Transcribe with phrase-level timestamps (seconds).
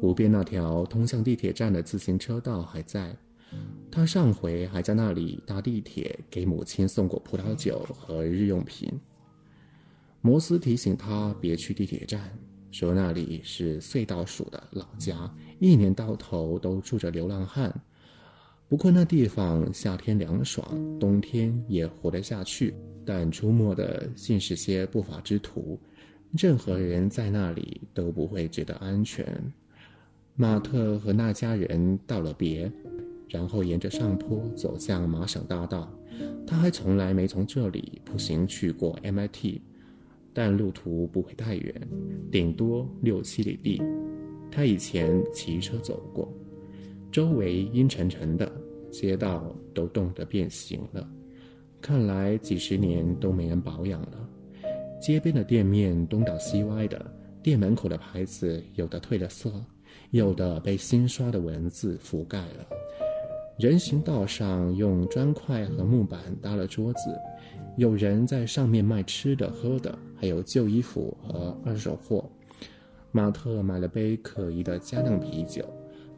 [0.00, 3.14] 湖边那条通向地铁站的自行车道还在。
[3.90, 8.92] 他上回还在那里搭地铁，给母亲送过葡萄酒和日用品。
[10.20, 12.36] 摩斯提醒他别去地铁站，
[12.70, 17.72] 说那里是隧道属的老家，一年到头都住着流浪汉。
[18.68, 22.74] 不过那地方夏天凉爽，冬天也活得下去。
[23.04, 25.78] 但出没的尽是些不法之徒，
[26.32, 29.24] 任何人在那里都不会觉得安全。
[30.38, 32.70] 马特和那家人道了别，
[33.26, 35.90] 然后沿着上坡走向麻省大道。
[36.46, 39.60] 他还从来没从这里步行去过 MIT，
[40.34, 41.88] 但路途不会太远，
[42.30, 43.82] 顶多六七里地。
[44.50, 46.30] 他以前骑车走过。
[47.10, 48.50] 周围阴沉沉的，
[48.90, 51.08] 街道都冻得变形了，
[51.80, 54.28] 看来几十年都没人保养了。
[55.00, 59.50] 街边的店面东倒西歪的，店门口的牌子有的褪了色，
[60.10, 62.66] 有的被新刷的文字覆盖了。
[63.58, 67.18] 人行道上用砖块和木板搭了桌子，
[67.76, 72.28] 有人在上面卖吃的喝的，还有旧衣服和二手货。
[73.12, 75.64] 马特买了杯可疑的加量啤酒。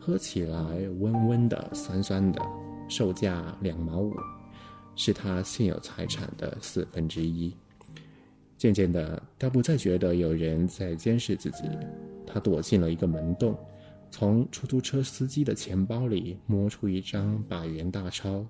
[0.01, 2.41] 喝起来温温的、酸酸的，
[2.89, 4.15] 售价两毛五，
[4.97, 7.55] 是他现有财产的四分之一。
[8.57, 11.65] 渐渐的，他不再觉得有人在监视自己。
[12.31, 13.59] 他躲进了一个门洞，
[14.11, 18.47] 从出租车司机的钱包里摸出一张百元大钞。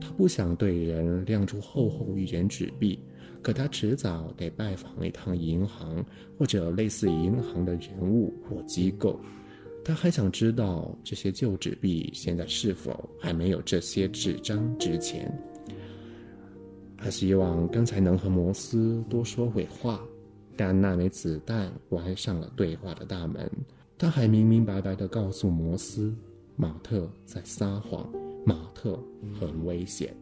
[0.00, 2.98] 他不想对人亮出厚厚一卷纸币，
[3.40, 6.04] 可他迟早得拜访一趟银行
[6.36, 9.18] 或者类似银行的人物或机构。
[9.84, 15.32] 他还想知道这些旧纸币现在是否还没有这些纸张值钱。
[16.96, 20.04] 他希望刚才能和摩斯多说会话，
[20.58, 23.48] 但那枚子弹关上了对话的大门。
[23.96, 26.12] 他还明明白白地告诉摩斯，
[26.56, 28.12] 马特在撒谎，
[28.44, 28.98] 马特
[29.38, 30.12] 很危险。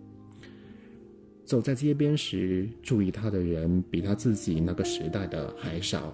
[1.44, 6.12] 走在街边时，注意他的人比他自己那个时代的还少。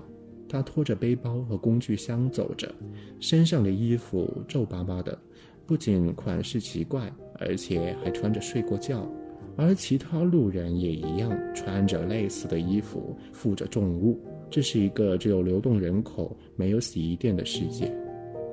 [0.49, 2.73] 他拖着背包和工具箱走着，
[3.19, 5.19] 身上的衣服皱巴巴的，
[5.67, 9.11] 不仅款式奇怪，而且还穿着睡过觉。
[9.57, 14.19] 而其他路人也一样，穿着类似的衣服，负着重物。
[14.51, 17.93] 这是一个只有流动人口、没有洗衣店的世界。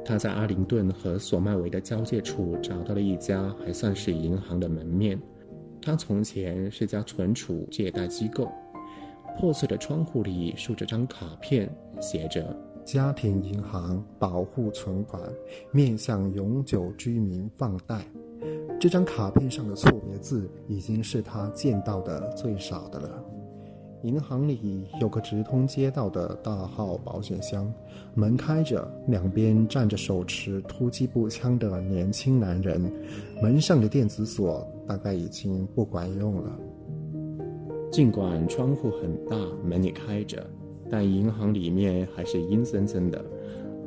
[0.06, 5.20] 他在阿灵顿和索麦维的交界处找到了一家还算是银行的门面。
[5.82, 8.50] 他从前是家存储借贷机构。
[9.38, 11.70] 破碎的窗户里竖着张卡片，
[12.02, 15.22] 写着“家庭银行保护存款，
[15.72, 18.04] 面向永久居民放贷”。
[18.80, 23.24] 这张卡片上的错别字已经是他见到的最少的了。
[24.04, 27.70] 银行里有个直通街道的大号保险箱，
[28.14, 32.90] 门开着，两边站着手持突击步枪的年轻男人，
[33.42, 36.58] 门上的电子锁大概已经不管用了。
[37.92, 39.36] 尽管窗户很大，
[39.66, 40.50] 门也开着，
[40.90, 43.22] 但银行里面还是阴森森的。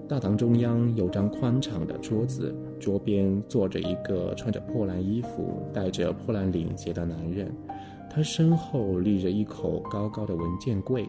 [0.06, 7.48] 大堂中央有张宽敞的桌子，桌边坐着一个穿着破烂衣服、戴着破烂领结的男人。
[8.10, 11.09] 他身后立着一口高高的文件柜，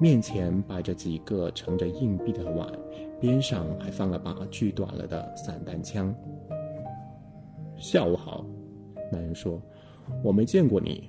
[0.00, 2.68] 面前摆着几个盛着硬币的碗，
[3.20, 6.12] 边上还放了把锯短了的散弹枪。
[7.76, 8.44] 下午好，
[9.12, 9.62] 男人说
[10.22, 11.08] ：“我没见过你。”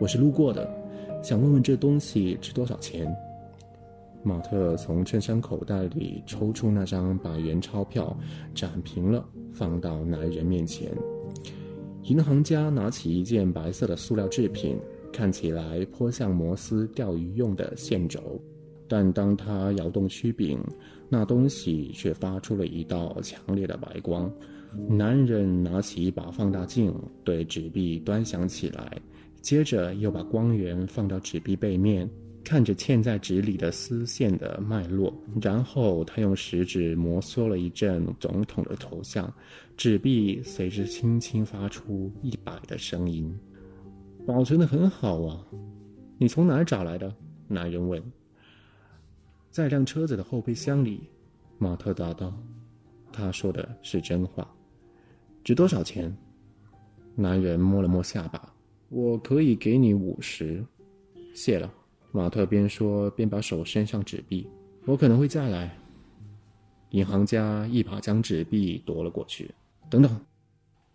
[0.00, 0.66] 我是路过的，
[1.22, 3.14] 想问问这东西值多少钱。
[4.22, 8.16] 马特从衬衫口袋里抽出那张百元钞票，
[8.54, 10.92] 展平了，放到男人面前。
[12.02, 14.78] 银行家拿起一件白色的塑料制品，
[15.12, 18.40] 看起来颇像摩斯钓鱼用的线轴，
[18.88, 20.58] 但当他摇动曲柄，
[21.08, 24.30] 那东西却发出了一道强烈的白光。
[24.88, 26.94] 男人拿起一把放大镜，
[27.24, 28.96] 对纸币端详起来。
[29.40, 32.08] 接着又把光源放到纸币背面，
[32.42, 39.32] 看着嵌在纸里的丝线的脉络，然后他用食指摩挲了一阵总统的头像，
[39.76, 43.32] 纸币随之轻轻发出一百的声音。
[44.26, 45.46] 保存的很好啊，
[46.18, 47.14] 你从哪儿找来的？
[47.46, 48.02] 男人问。
[49.50, 51.00] 在辆车子的后备箱里，
[51.58, 52.32] 马特答道。
[53.12, 54.48] 他说的是真话。
[55.42, 56.16] 值多少钱？
[57.14, 58.54] 男人摸了摸下巴。
[58.88, 60.64] 我可以给你五十，
[61.34, 61.72] 谢了。
[62.12, 64.46] 马特边说边把手伸向纸币。
[64.86, 65.76] 我可能会再来。
[66.90, 69.50] 银行家一把将纸币夺了过去。
[69.88, 70.20] 等等，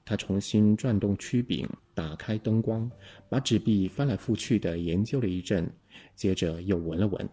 [0.03, 2.89] 他重新转动曲柄，打开灯光，
[3.29, 5.71] 把纸币翻来覆去的研究了一阵，
[6.15, 7.29] 接着又闻了闻。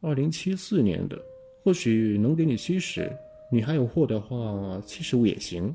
[0.00, 1.20] 二零七四年的，
[1.62, 3.12] 或许能给你七十，
[3.52, 5.74] 你还有货的话，七十五也行。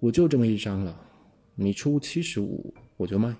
[0.00, 0.94] 我就这么一张了，
[1.54, 3.34] 你出七十五，我就卖。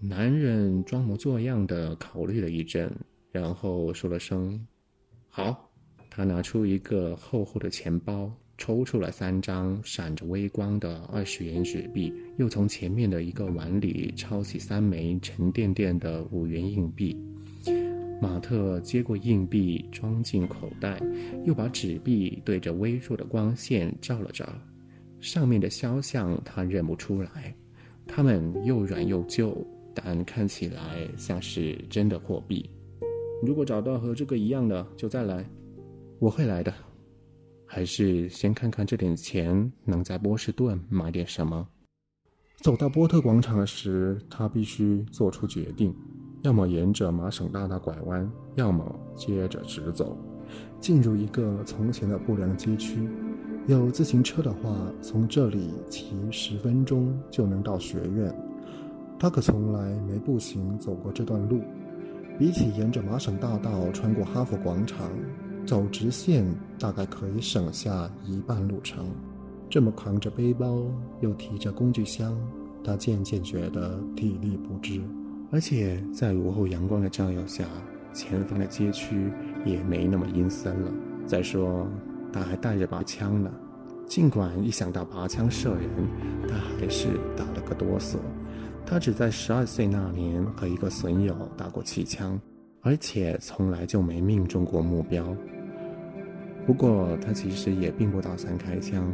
[0.00, 2.90] 男人装模作样的考虑了一阵，
[3.32, 4.66] 然后说了声
[5.28, 5.70] “好”。
[6.10, 17.16] 他拿出一个厚厚的钱包，抽出了三张闪着微光的二十元纸币，又从前面的一个碗里抄起三枚沉甸甸的五元硬币。
[18.22, 21.02] 马特接过硬币，装进口袋，
[21.44, 24.48] 又把纸币对着微弱的光线照了照，
[25.18, 27.52] 上面的肖像他认不出来，
[28.06, 32.68] 它们又软又旧，但看起来像是真的货币。
[33.42, 35.44] 如果找到和这个一样的，就再来。
[36.18, 36.72] 我会来的，
[37.66, 41.66] 还是先看看这点钱能在波士顿买点什么。
[42.58, 45.94] 走到波特广场时，他必须做出决定：
[46.42, 50.16] 要么沿着麻省大道拐弯，要么接着直走，
[50.80, 53.06] 进入一个从前的不良街区。
[53.66, 58.34] 有自行车的话，从这里骑十分钟就能到学院。
[59.18, 61.60] 他可从来没步行走过这段路，
[62.38, 65.10] 比起沿着麻省大道穿过哈佛广场。
[65.66, 66.44] 走直线
[66.78, 69.06] 大概可以省下一半路程。
[69.70, 70.84] 这么扛着背包
[71.20, 72.38] 又提着工具箱，
[72.84, 75.00] 他渐渐觉得体力不支。
[75.50, 77.64] 而且在午后阳光的照耀下，
[78.12, 79.32] 前方的街区
[79.64, 80.92] 也没那么阴森了。
[81.24, 81.88] 再说，
[82.30, 83.50] 他还带着把枪呢。
[84.06, 85.88] 尽管一想到拔枪射人，
[86.46, 88.18] 他还是打了个哆嗦。
[88.86, 92.38] 他只在十二岁那年和一个损友打过气枪，
[92.82, 95.34] 而且从来就没命中过目标。
[96.66, 99.10] 不过，他其实也并不打算开枪，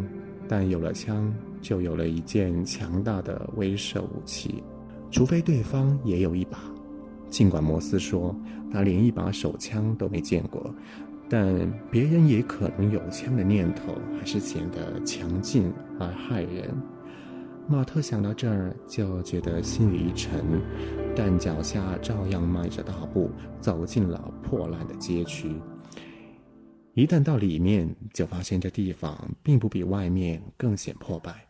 [0.49, 4.63] 但有了枪，就有了一件强大的威慑武器，
[5.11, 6.59] 除非对方也有一把。
[7.29, 8.35] 尽管摩斯说
[8.73, 10.75] 他连一把手枪都没见过，
[11.29, 11.57] 但
[11.91, 16.75] 别人也可能有枪的念头，还是显得强劲而骇人。
[17.69, 20.45] 马特想到这儿就觉得心里一沉，
[21.15, 23.31] 但脚下照样迈着大步
[23.61, 25.55] 走进了破烂的街区。
[26.95, 31.47] 一旦到里面，就发现这地方并不比外面更显破败。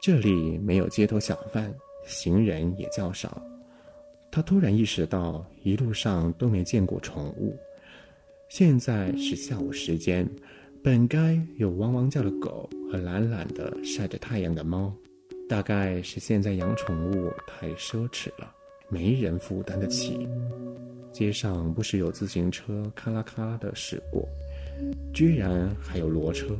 [0.00, 1.72] 这里没有街头小贩，
[2.06, 3.42] 行人也较少。
[4.30, 7.54] 他突然意识到，一路上都没见过宠物。
[8.48, 10.26] 现在是下午时间，
[10.82, 14.90] 本该有汪汪叫的狗和懒懒的晒着太阳的猫。
[15.48, 18.52] 大概是现在养宠物太奢侈了，
[18.90, 20.28] 没人负担得起。
[21.10, 24.28] 街上不时有自行车咔啦咔啦的驶过，
[25.14, 26.54] 居然还有骡车。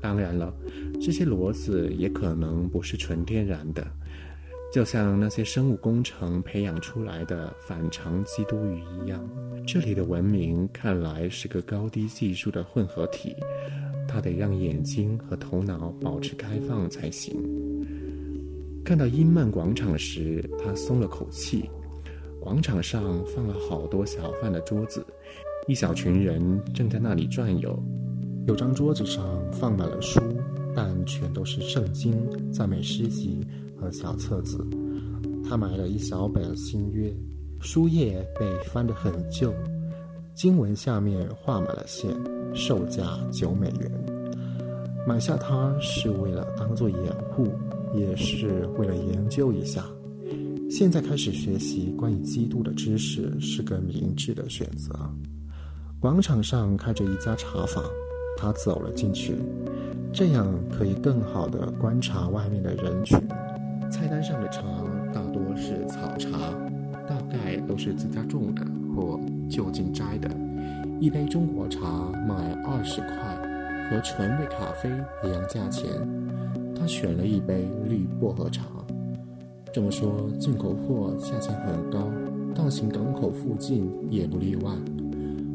[0.00, 0.54] 当然了，
[1.00, 3.86] 这些骡子也可能不是纯天然的，
[4.70, 9.26] 就像那些生物工程培养出来的反常基督鱼一样。
[9.66, 13.34] 这里的文明看来是个高低技术的混合体，
[14.06, 17.42] 它得让眼睛和头脑保持开放才行。
[18.84, 21.70] 看到英曼广场时，他松了口气。
[22.40, 25.06] 广场上放了好多小贩的桌子，
[25.68, 27.80] 一小群人正在那里转悠。
[28.48, 30.20] 有张桌子上放满了书，
[30.74, 33.46] 但全都是圣经、赞美诗集
[33.78, 34.58] 和小册子。
[35.48, 37.14] 他买了一小本新约，
[37.60, 39.54] 书页被翻得很旧，
[40.34, 42.10] 经文下面画满了线，
[42.52, 43.90] 售价九美元。
[45.06, 46.98] 买下它是为了当做掩
[47.30, 47.48] 护，
[47.94, 49.84] 也是为了研究一下。
[50.70, 54.94] 现在开始学习关于基督的知识是个明智的选择。
[56.00, 57.84] 广场上开着一家茶坊，
[58.36, 59.36] 他走了进去，
[60.12, 63.18] 这样可以更好的观察外面的人群。
[63.90, 64.62] 菜单上的茶
[65.12, 66.30] 大多是草茶，
[67.06, 69.20] 大概都是自家种的或
[69.50, 70.30] 就近摘的。
[70.98, 73.16] 一杯中国茶卖二十块，
[73.90, 74.88] 和纯味咖啡
[75.22, 75.90] 一样价钱。
[76.82, 78.64] 他选了一杯绿薄荷茶。
[79.72, 82.10] 这么说，进口货价钱很高，
[82.56, 84.72] 大型港口附近也不例外。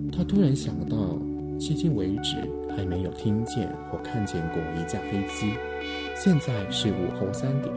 [0.09, 0.95] 他突然想到，
[1.59, 2.37] 迄今为止
[2.73, 5.51] 还没有听见或看见过一架飞机。
[6.15, 7.75] 现在是午后三点，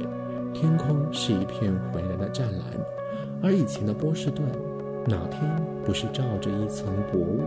[0.55, 2.63] 天空是一片浑然的湛蓝，
[3.43, 4.47] 而以前的波士顿，
[5.09, 5.43] 哪天
[5.85, 7.41] 不是罩着一层薄雾？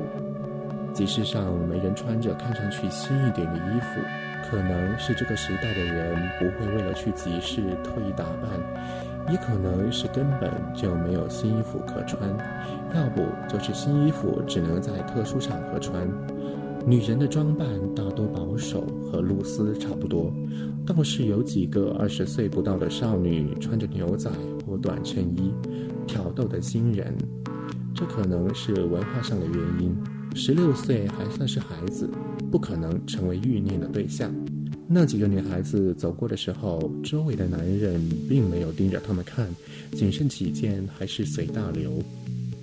[0.93, 4.01] 集市上没人穿着看上去新一点的衣服。
[4.53, 12.29] 可能是这个时代的人不会为了去集市特意打扮，也可能是根本就没有新衣服可穿，
[12.93, 16.07] 要不就是新衣服只能在特殊场合穿。
[16.85, 20.31] 女人的装扮大多保守，和露丝差不多，
[20.85, 24.29] 倒是有几个二十岁不到的少女穿着牛仔
[24.67, 25.51] 或短衬衣，
[26.05, 27.11] 挑逗的惊人。
[27.95, 29.97] 这可能是文化上的原因。
[30.35, 32.07] 十六岁还算是孩子，
[32.53, 34.31] 不可能成为欲念的对象。
[34.87, 39.49] 那几个女孩子走过的时候，周围的男人并没有盯着她们看，
[39.93, 41.99] 谨慎起见，还是随大流。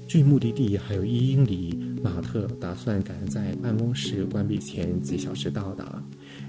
[0.06, 6.00] 距目的地还有一英里，马特打算赶在办公室关闭前几小时到达。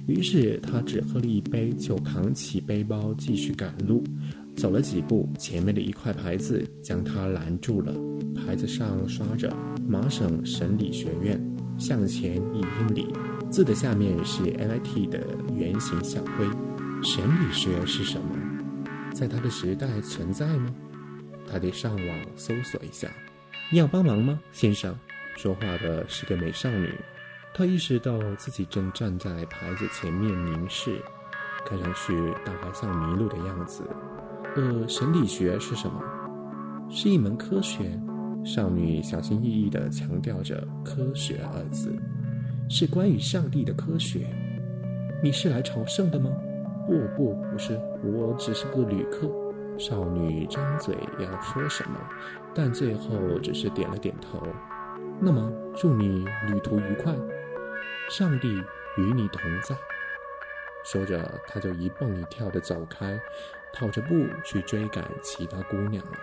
[0.05, 4.03] 于是他只喝了一杯，就扛起背包继续赶路。
[4.55, 7.91] 走了几步，前面的一块牌子将他拦住了。
[8.35, 9.51] 牌子上刷着
[9.89, 11.41] “麻省审理学院”，
[11.81, 13.11] 向前一英里。
[13.49, 15.19] 字的下面是 MIT 的
[15.53, 16.45] 圆形小徽。
[17.03, 18.37] 神理学是什么？
[19.11, 20.69] 在他的时代存在吗？
[21.51, 23.09] 他得上网搜索一下。
[23.71, 24.95] 你要帮忙吗，先生？
[25.35, 26.93] 说话的是个美少女。
[27.53, 31.01] 她意识到自己正站在牌子前面凝视，
[31.65, 32.13] 看上去
[32.45, 33.83] 大概像迷路的样子。
[34.55, 35.99] 呃，神理学是什么？
[36.89, 37.99] 是一门科学。
[38.43, 41.95] 少女小心翼翼地强调着“科学”二字，
[42.67, 44.27] 是关于上帝的科学。
[45.21, 46.31] 你是来朝圣的吗？
[46.87, 49.29] 不不，不是，我只是个旅客。
[49.77, 51.99] 少女张嘴要说什么，
[52.53, 54.41] 但最后只是点了点头。
[55.19, 57.15] 那么，祝你旅途愉快。
[58.09, 58.47] 上帝
[58.97, 59.75] 与你同在。
[60.83, 63.19] 说着，他就一蹦一跳地走开，
[63.73, 66.17] 跑着步去追赶其他姑娘了。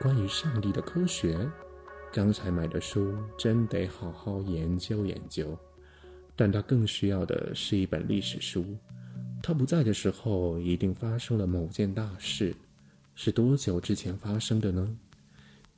[0.00, 1.38] 关于上帝的科学，
[2.12, 5.58] 刚才买的书真得好好研究研究。
[6.36, 8.76] 但他更需要的是一本历史书。
[9.42, 12.54] 他不在的时候，一定发生了某件大事。
[13.14, 14.96] 是多久之前发生的呢？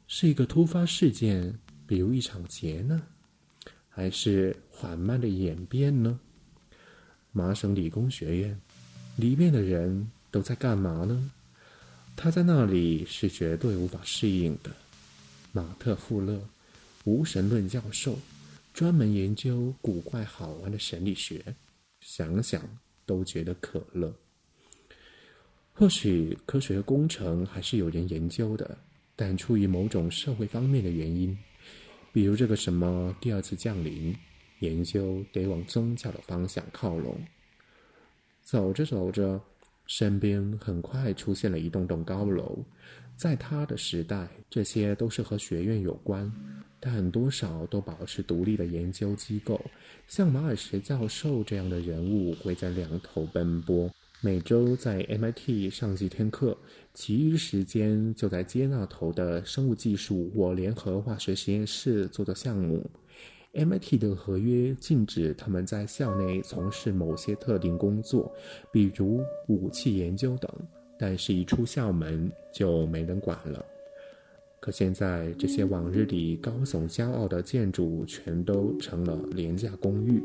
[0.09, 1.57] 是一个突发事件，
[1.87, 3.03] 比如一场劫呢？
[3.91, 6.19] 还是缓慢的演变呢？
[7.33, 8.59] 麻省理工学院
[9.17, 11.31] 里面的人都在干嘛呢？
[12.17, 14.71] 他在那里是绝对无法适应的。
[15.53, 16.41] 马特·富勒，
[17.05, 18.19] 无神论教授，
[18.73, 21.45] 专门研究古怪好玩的神理学，
[22.01, 22.63] 想想
[23.05, 24.13] 都觉得可乐。
[25.75, 28.79] 或许科学工程还是有人研究的，
[29.15, 31.37] 但出于某种社会方面的原因。
[32.15, 34.17] 比如这个什么第二次降临，
[34.61, 37.23] 研究得往宗教的方向靠拢。
[38.43, 39.39] 走着走着，
[39.87, 42.65] 身边很快出现了一栋栋高楼。
[43.17, 46.31] 在他的时代，这些都是和学院有关，
[46.79, 49.59] 但多少都保持独立的研究机构。
[50.07, 53.91] 像马尔什教授这样的人物会在两头奔波。
[54.23, 56.57] 每周在 MIT 上几天课，
[56.95, 62.91] 其余时间就在接那头的生物技术或联合化学实验室做做项目。
[63.57, 68.31] MIT 的合约禁止他们在校内从事某些特定工作，
[68.71, 70.51] 比如武器研究等。
[70.99, 73.65] 但是，一出校门就没人管了。
[74.61, 80.23] 可现在，这些往日里高耸骄傲的建筑全都成了廉价公寓。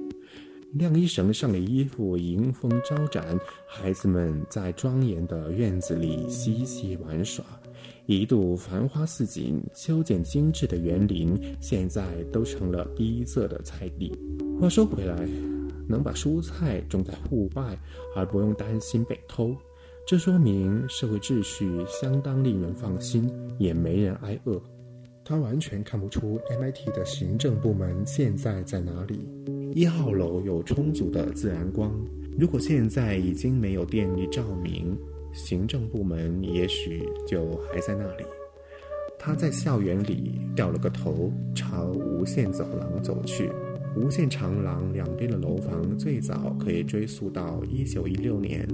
[0.75, 7.43] 晾衣绳上的衣服迎风招展，孩子们在庄严的院子里嬉戏玩耍。
[8.05, 14.11] 一度繁花似锦、修剪精致的园林，现在都成了逼仄的菜地。
[14.59, 15.27] 话说回来，
[15.87, 17.77] 能把蔬菜种在户外，
[18.15, 19.55] 而不用担心被偷，
[20.07, 24.61] 这说明社会秩序相当令人放心，也没人挨饿。
[25.23, 29.19] 他完全看不出 MIT 的行政部门现在在哪里。
[29.73, 31.93] 一号楼有充足的自然光，
[32.37, 34.97] 如果现在已经没有电力照明，
[35.33, 38.23] 行政部门也许就还在那里。
[39.19, 43.49] 他在校园里掉了个头，朝无限走廊走去。
[43.95, 48.67] 无限长廊两边的楼房最早可以追溯到一九一六年。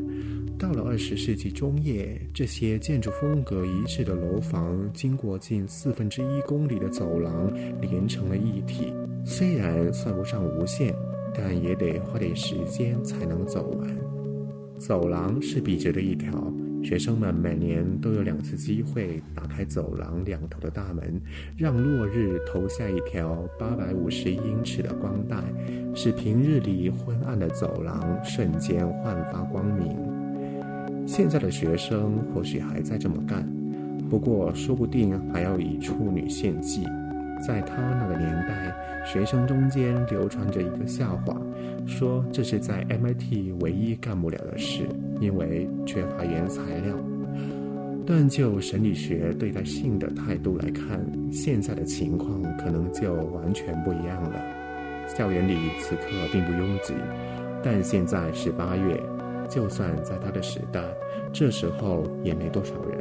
[0.59, 8.93] 到了二十世纪中叶，这些建筑风格一致的楼房，经过近四分之一公里的走廊，连成了一体。
[9.25, 10.95] 虽然算不上无限，
[11.33, 14.06] 但也得花点时间才能走完。
[14.77, 16.53] 走廊是笔直的一条，
[16.83, 21.19] 学生们每年都有两次机会打开走廊两头的大门，
[21.57, 25.37] 让落日投下一条八百五十英尺的光带，
[25.95, 29.97] 使平日里昏暗的走廊瞬间焕发光明。
[31.07, 33.49] 现在的学生或许还在这么干，
[34.09, 36.83] 不过说不定还要以处女献祭。
[37.47, 38.75] 在他那个年代，
[39.05, 41.33] 学生中间流传着一个笑话，
[41.87, 44.83] 说这是在 MIT 唯一干不了的事，
[45.21, 46.93] 因为缺乏原材料。
[48.05, 50.99] 但就神理学对待性的态度来看，
[51.31, 54.41] 现在的情况可能就完全不一样了。
[55.07, 56.01] 校园里此刻
[56.33, 56.93] 并不拥挤，
[57.63, 59.01] 但现在是八月。
[59.47, 60.81] 就算在他的时代，
[61.31, 62.99] 这时候也没多少人。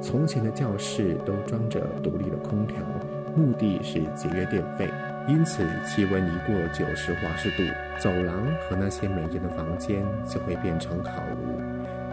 [0.00, 2.78] 从前的教室都装着独立的空调，
[3.36, 4.90] 目的是节约电费。
[5.28, 7.62] 因此气温一过九十华氏度，
[7.98, 11.60] 走廊和那些美艳的房间就会变成烤炉。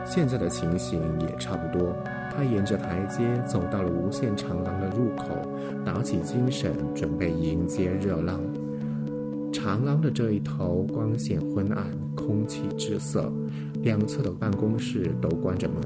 [0.03, 1.95] 现在的情形也差不多。
[2.35, 5.27] 他沿着台阶走到了无限长廊的入口，
[5.85, 8.41] 打起精神准备迎接热浪。
[9.53, 13.31] 长廊的这一头光线昏暗，空气滞涩，
[13.83, 15.79] 两侧的办公室都关着门，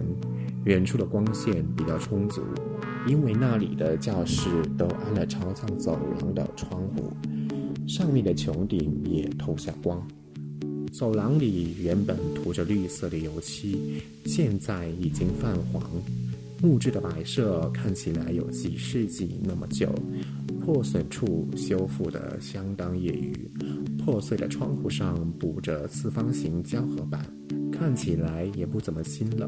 [0.63, 2.41] 远处的光线比较充足，
[3.07, 7.11] 因为那里的教室都安了朝向走廊的窗户，
[7.87, 10.05] 上面的穹顶也透下光。
[10.91, 15.83] 走廊里原本涂着绿色的油漆，现在已经泛黄。
[16.59, 19.87] 木质的摆设看起来有几世纪那么旧，
[20.65, 23.31] 破损处修复得相当业余。
[24.03, 27.23] 破碎的窗户上补着四方形胶合板，
[27.71, 29.47] 看起来也不怎么新了。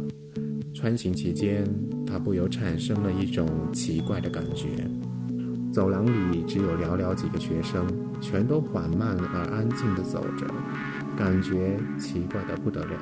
[0.73, 1.65] 穿行期间，
[2.05, 4.67] 他不由产生了一种奇怪的感觉。
[5.71, 7.85] 走廊里只有寥寥几个学生，
[8.21, 10.45] 全都缓慢而安静地走着，
[11.17, 12.97] 感觉奇怪得不得了。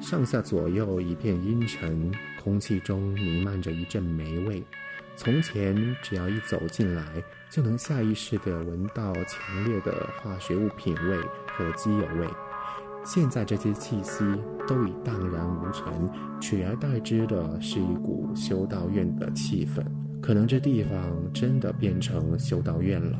[0.00, 2.10] 上下左右一片阴沉。
[2.42, 4.62] 空气中弥漫着一阵霉味。
[5.16, 7.04] 从前，只要一走进来，
[7.50, 12.26] 就能下意识地闻到强烈的化学物品味和机油味。
[13.10, 14.22] 现在，这些气息
[14.66, 19.82] 都已荡然无存，取而代之的是一股修道院的气氛。
[20.20, 20.92] 可能这地方
[21.32, 23.18] 真的变成修道院了。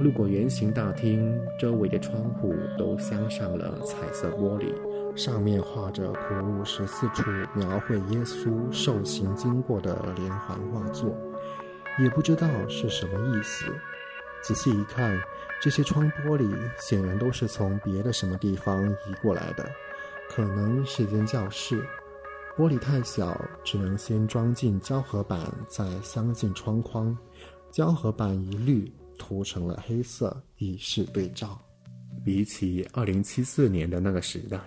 [0.00, 4.72] 路过圆形大厅，周围的窗户都镶上了彩色玻璃。
[5.14, 11.14] 上面画着谱录十四处描绘耶稣受刑经过的连环画作，
[12.00, 13.66] 也不知道是什么意思。
[14.42, 15.18] 仔细一看，
[15.64, 16.46] 这些窗玻璃
[16.78, 19.66] 显然都是从别的什么地方移过来的，
[20.28, 21.82] 可能是间教室。
[22.54, 27.16] 玻璃太小，只能先装进胶合板，再镶进窗框。
[27.70, 31.58] 胶合板一滤，涂成了黑色，以示对照。
[32.22, 34.60] 比起二零七四年的那个时代。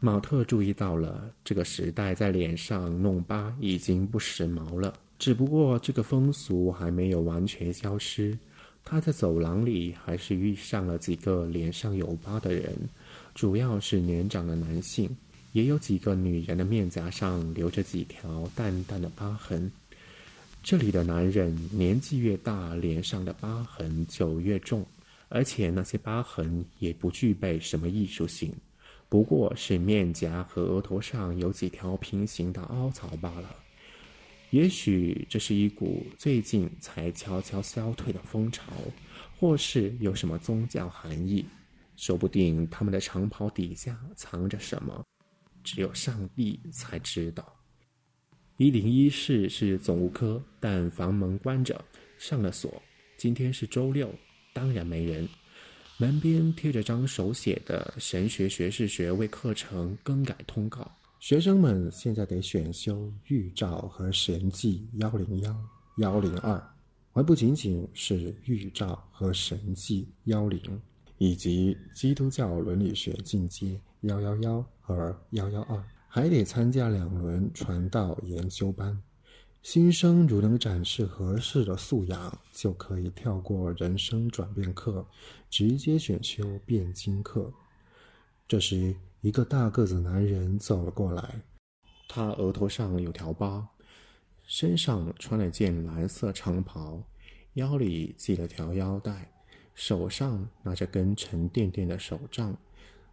[0.00, 4.92] 马特注意到了，这个时代在脸上弄疤已经不时髦了。
[5.20, 8.36] 只不过这个风俗还没有完全消失。
[8.84, 12.76] 他在走廊里还是遇上了几个脸上有疤的人，
[13.34, 15.16] 主要是年长的男性，
[15.52, 19.70] 也有几个女人的面颊上留着几条淡淡的疤痕。
[20.62, 24.84] 这里的男人年纪越大，脸上的疤痕就越重，
[25.28, 28.52] 而且那些疤痕也不具备什么艺术性。
[29.08, 33.61] 不过是面颊和额头上有几条平行的凹槽罢了。
[34.52, 38.70] 也许这是一股最近才悄悄消退的风潮，
[39.34, 41.42] 或是有什么宗教含义。
[41.96, 45.02] 说不定他们的长袍底下藏着什么，
[45.64, 47.50] 只有上帝才知道。
[48.58, 51.82] 一零一室是总务科，但房门关着，
[52.18, 52.82] 上了锁。
[53.16, 54.14] 今天是周六，
[54.52, 55.26] 当然没人。
[55.96, 60.90] 门边贴着张手写的神学学士学位课程更改通告，
[61.22, 65.56] 学生们现在得选修预兆和神迹幺零幺
[65.98, 66.60] 幺零二，
[67.12, 70.60] 还不仅仅是预兆和神迹幺零，
[71.18, 79.00] 以及基督教伦理学进阶幺幺幺和幺幺二，还得参加两轮传道研修班。
[79.62, 85.06] 新生如能展示合适的素养，就可以跳过人生转变课，
[85.48, 87.52] 直接选修辩经课。
[88.48, 91.40] 这时，一个大个子男人走了过来，
[92.08, 93.64] 他额头上有条疤，
[94.42, 97.00] 身上穿了件蓝色长袍，
[97.52, 99.32] 腰里系了条腰带，
[99.76, 102.52] 手上拿着根沉甸甸的手杖，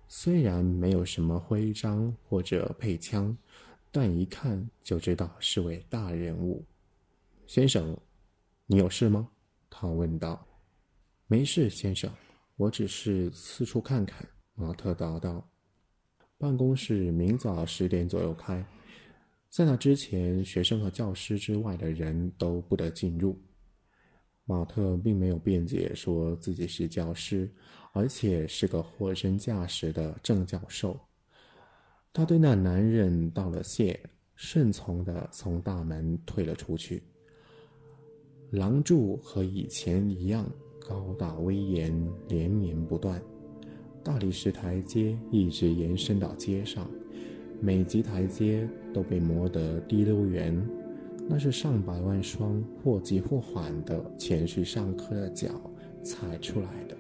[0.08, 3.38] 虽然没有什么徽章或者配枪。
[3.92, 6.64] 但一看就知道是位大人物，
[7.46, 7.96] 先生，
[8.66, 9.30] 你有事吗？
[9.70, 10.44] 他问道。
[11.28, 12.12] 没事，先生，
[12.56, 14.28] 我只是四处看看。
[14.56, 15.48] 马特答道。
[16.40, 18.66] 办公室明早十点左右开，
[19.50, 23.38] 在那之前，学生和教师之外的人都不得进入。
[24.46, 27.52] 马特并没有辩解说自己是教师，
[27.92, 30.98] 而且是个货真价实的正教授。
[32.14, 34.00] 他对那男人道了谢，
[34.36, 37.04] 顺从地从大门退了出去。
[38.50, 40.50] 廊柱和以前一样
[40.80, 43.22] 高大威严，连绵不断。
[44.04, 46.90] 大理石台阶一直延伸到街上，
[47.62, 50.60] 每级台阶都被磨得滴溜圆，
[51.28, 55.50] 那是上百万双或急或缓的前去上课的脚
[56.04, 56.98] 踩出来的。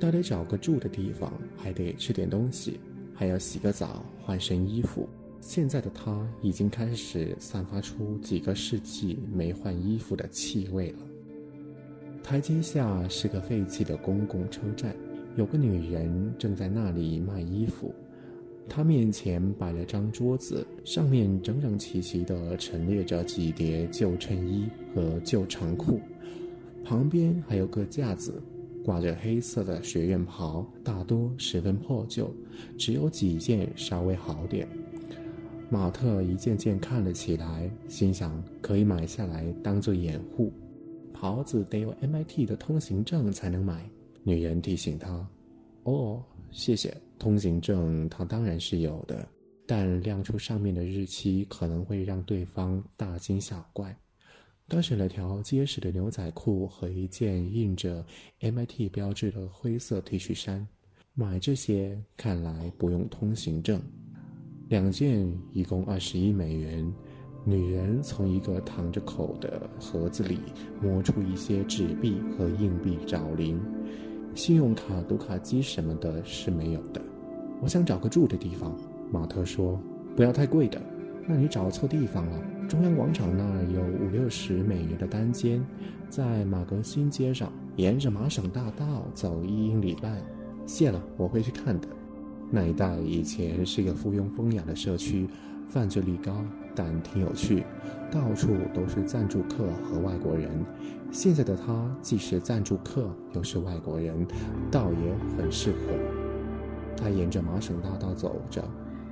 [0.00, 2.80] 他得找个住的地方，还得吃点东西。
[3.14, 5.08] 还要洗个澡，换身衣服。
[5.38, 10.98] 现在的他已经开始散发出几个世纪没换衣服的气味了。
[12.20, 14.96] 台阶下是个废弃的公共车站，
[15.36, 17.94] 有个女人正在那里卖衣服。
[18.68, 26.00] 她面前摆了张桌子，上面整整齐齐地陈列着几叠旧衬衣和旧长裤，
[26.84, 28.40] 旁边还有个架子，
[28.84, 32.32] 挂着黑色的学院袍，大多十分破旧，
[32.78, 34.68] 只有几件稍微好点。
[35.68, 40.52] 马特一件件看了起来，心想可以买下来当做掩护。
[41.12, 43.90] 袍子得有 MIT 的通行证才能买。
[44.22, 45.26] 女人提醒他
[45.84, 49.28] ：“哦，谢谢，通行证他当然是有的，
[49.66, 53.96] 但亮出上面的日期可能会让对方大惊小怪。”
[54.68, 58.02] 他选了条结实的牛仔裤和一件印着
[58.40, 60.66] MIT 标志的灰色 T 恤衫。
[61.14, 63.82] 买这些看来不用通行证，
[64.70, 66.90] 两件一共二十一美元。
[67.44, 70.38] 女人从一个淌着口的盒子里
[70.80, 73.60] 摸出一些纸币和硬币找零，
[74.34, 77.00] 信用卡、读卡机什么的是没有的。
[77.60, 78.74] 我想找个住的地方，
[79.10, 79.78] 马特说，
[80.16, 80.80] 不要太贵的。
[81.26, 82.40] 那你找错地方了。
[82.68, 85.64] 中央广场那儿有五六十美元的单间，
[86.08, 90.20] 在马格新街上，沿着麻省大道走一英里半。
[90.66, 91.88] 谢了，我会去看的。
[92.54, 95.26] 那一带以前是个附庸风雅的社区，
[95.66, 96.44] 犯罪率高。
[96.74, 97.62] 但挺有趣，
[98.10, 100.50] 到处都是赞助客和外国人。
[101.10, 104.26] 现在的他既是赞助客又是外国人，
[104.70, 105.78] 倒也很适合。
[106.96, 108.66] 他沿着麻省大道走着，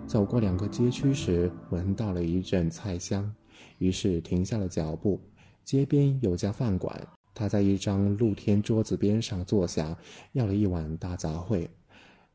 [0.06, 3.30] 走过两个街区时，闻到了一阵菜香，
[3.76, 5.20] 于是停下了脚步。
[5.62, 6.98] 街边有家饭馆，
[7.34, 9.94] 他在一张露天桌子边上坐下，
[10.32, 11.68] 要了一碗大杂烩。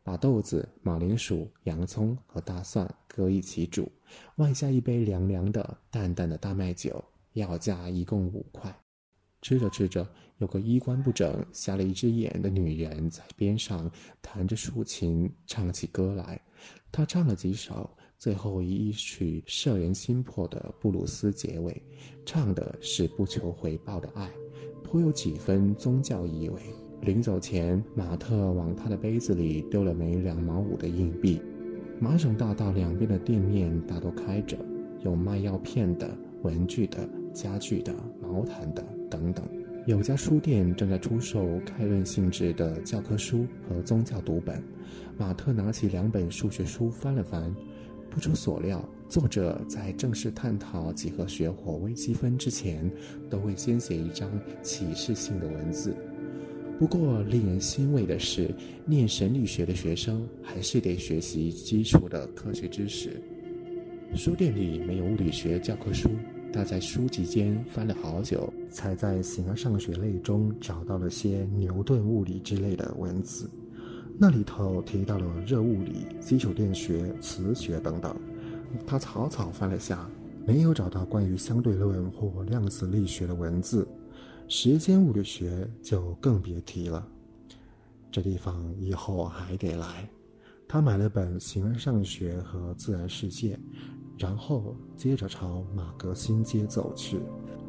[0.06, 3.92] 把豆子、马铃薯、洋葱和大蒜搁一起煮，
[4.36, 8.72] 外加一杯凉凉的、淡淡的大麦酒，要价一共五块。
[9.42, 13.92] 吃着吃着，有个衣冠不整、瞎了一只眼的女人在边上
[14.22, 16.40] 弹着竖琴，唱起歌来。
[16.92, 17.90] 她唱了几首，
[18.20, 21.82] 最后以一曲摄人心魄的布鲁斯结尾，
[22.28, 24.30] 唱的是不求回报的爱，
[24.84, 26.85] 颇有几分宗教意味。
[27.02, 31.40] 临走前，马特往他的杯子里丢了枚两毛五的硬币。
[32.00, 34.58] 麻省大道两边的店面大多开着，
[35.04, 36.10] 有卖药片的、
[36.42, 39.46] 文具的、家具的、毛毯的等等。
[39.86, 44.62] 有家书店正在出售开论性质的教科书和宗教读本。
[45.16, 47.56] 马特拿起两本数学书翻了翻，
[48.10, 52.92] 不出所料，作者在正式探讨几何学或微积分之前，
[53.30, 54.28] 都会先写一张
[54.64, 55.96] 启示性的文字。
[56.78, 58.54] 不过，令人欣慰的是，
[58.86, 63.22] 念神力学的学生还是得学习基础的科学知识。
[64.14, 66.10] 书店里没有物理学教科书，
[66.52, 73.50] 他在书籍间翻了好久，才在形而上学类中找到了些牛顿物理之类的文字。
[74.18, 78.14] 那里头提到了热物理、基础电学、磁学等等。
[78.86, 80.10] 他草草翻了下，
[80.46, 83.88] 没有找到关于相对论或量子力学的文字。
[84.48, 87.06] 时间物理学就更别提了，
[88.12, 90.08] 这地方以后还得来。
[90.68, 93.56] 他买了本《形而上学和自然世界》，
[94.20, 97.20] 然后接着朝马格新街走去。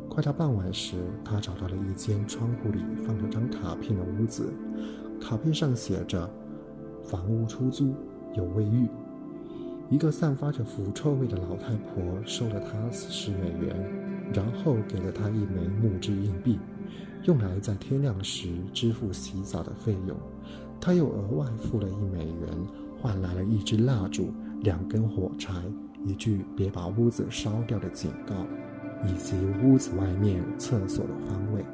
[0.09, 4.53] 快到傍晚时，他找到了一间窗户里放着张卡片的屋子，
[5.19, 6.31] 卡片上写着
[7.03, 7.95] ：“房屋出租，
[8.35, 8.87] 有卫浴。”
[9.89, 14.16] 一个散发着腐臭味的老太婆收了他四十美元。
[14.33, 16.59] 然后给了他一枚木质硬币，
[17.25, 20.17] 用来在天亮时支付洗澡的费用。
[20.81, 22.49] 他又额外付了一美元，
[23.01, 25.53] 换来了一支蜡烛、两根火柴、
[26.05, 28.35] 一句“别把屋子烧掉”的警告，
[29.07, 29.35] 以及
[29.65, 31.65] 屋子外面厕所的方位。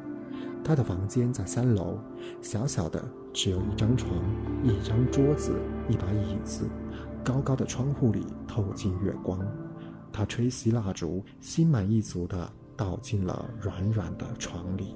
[0.65, 1.99] 他的房间在三楼，
[2.41, 4.15] 小小的，只有一张床、
[4.63, 6.69] 一张桌子、一把椅子，
[7.25, 9.41] 高高的窗户里透进月光。
[10.13, 14.95] 他吹熄蜡烛，心满意足地倒进了软软的床里。